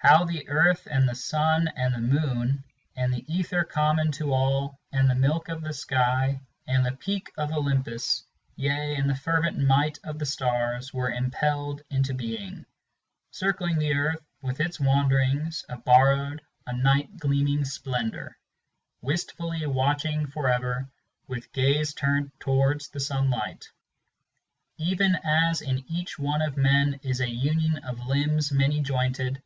[0.00, 2.64] #" How the earth and the sun, and the moon,
[2.96, 7.30] and the ether Common to all, and the milk of the sky, and the peak
[7.36, 8.24] of Olympus,
[8.56, 12.64] Yea, and the fervent might of the stars, were impelled into being.
[12.98, 18.38] #*# Circling the earth, with its wanderings, a borrowed, a night gleaming splendor.
[18.68, 20.88] * Ō¢Ā& ##* #ŌĆó*# Wistfully watching forever,
[21.26, 23.68] with gaze turned towards the sun light.
[24.18, 29.42] *##ŌĆó Even as in each one of men is a union of limbs many jointed.